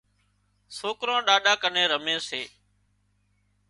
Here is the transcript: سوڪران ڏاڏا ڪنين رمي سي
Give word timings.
سوڪران 0.77 1.19
ڏاڏا 1.27 1.53
ڪنين 1.61 1.87
رمي 1.93 2.15
سي 2.27 2.41